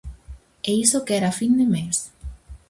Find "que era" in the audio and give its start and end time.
1.05-1.37